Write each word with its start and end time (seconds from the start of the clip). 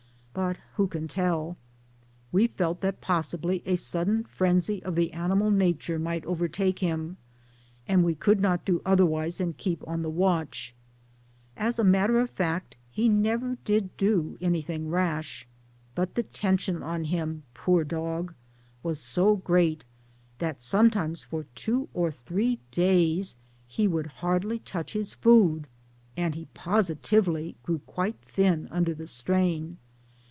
But 0.33 0.55
who 0.75 0.87
can 0.87 1.09
tell? 1.09 1.57
We 2.31 2.47
felt 2.47 2.79
that 2.79 3.01
possibly 3.01 3.61
a 3.65 3.75
sudden 3.75 4.23
frenzy 4.23 4.81
of 4.81 4.95
the 4.95 5.11
animal 5.11 5.51
nature 5.51 5.99
might 5.99 6.25
overtake 6.25 6.79
him; 6.79 7.17
and 7.85 8.05
we 8.05 8.15
could 8.15 8.39
not 8.39 8.63
do 8.63 8.81
otherwise 8.85 9.39
than 9.39 9.51
keep 9.51 9.85
on 9.85 10.03
the 10.03 10.09
watch. 10.09 10.73
As 11.57 11.79
a 11.79 11.83
matter 11.83 12.17
of 12.21 12.29
fact 12.29 12.77
he 12.89 13.09
never 13.09 13.57
did 13.65 13.95
do 13.97 14.37
anything 14.39 14.87
rash; 14.87 15.49
but 15.95 16.15
the 16.15 16.23
tension 16.23 16.81
on 16.81 17.03
him, 17.03 17.43
poor 17.53 17.83
dog, 17.83 18.33
was 18.83 19.01
so 19.01 19.35
great 19.35 19.83
that 20.39 20.61
sometimes 20.61 21.25
for 21.25 21.43
two 21.55 21.89
or 21.93 22.09
three 22.09 22.57
days 22.71 23.35
he 23.67 23.85
would 23.85 24.07
hardly 24.07 24.59
touch 24.59 24.93
his 24.93 25.13
food, 25.13 25.67
and 26.15 26.35
he 26.35 26.45
positively 26.53 27.57
grew 27.63 27.79
quite 27.79 28.15
thin 28.21 28.43
MILLTHORPE 28.45 28.47
AND 28.47 28.61
HOUSEHOLD 28.61 28.71
LIFE 28.77 28.77
155 28.77 28.77
under 28.77 28.93
the 28.93 29.07
strain. 29.07 29.77